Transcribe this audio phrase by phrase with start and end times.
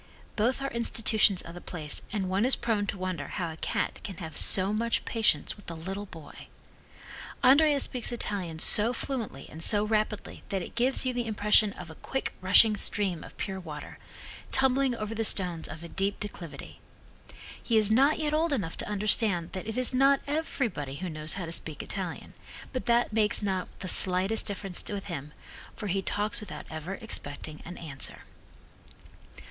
[0.35, 3.99] Both are institutions of the place and one is, prone to wonder how a cat
[4.03, 6.47] can have so much patience with a little boy.
[7.43, 11.91] Andrea speaks Italian so fluently and so rapidly that it gives you the impression of
[11.91, 13.99] a quick rushing stream of pure water,
[14.51, 16.79] tumbling over the stones of a steep declivity.
[17.61, 21.33] He is not yet old enough to understand that it is not everybody who knows
[21.33, 22.33] how to speak Italian,
[22.73, 25.31] but that makes not the slightest difference with him,
[25.75, 28.23] for he talks without ever expecting an answer.